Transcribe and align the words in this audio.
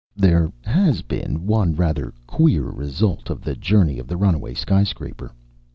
There 0.15 0.51
has 0.63 1.03
been 1.03 1.45
one 1.45 1.75
rather 1.75 2.11
queer 2.25 2.63
result 2.63 3.29
of 3.29 3.41
the 3.43 3.55
journey 3.55 3.99
of 3.99 4.07
the 4.07 4.17
runaway 4.17 4.55
sky 4.55 4.83
scraper. 4.83 5.31